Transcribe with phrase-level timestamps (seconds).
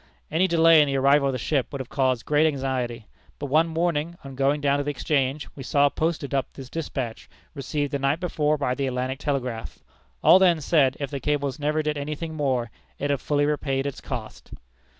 [0.31, 3.05] Any delay in the arrival of the ship would have caused great anxiety.
[3.37, 7.29] But one morning, on going down to the Exchange, we saw posted up this despatch
[7.53, 9.77] received the night before by the Atlantic Telegraph.
[10.23, 13.85] All then said, if the cable never did any thing more, it had fully repaid
[13.85, 14.49] its cost."